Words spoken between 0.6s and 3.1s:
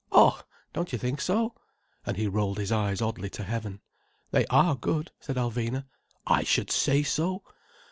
don't you think so?" And he rolled his eyes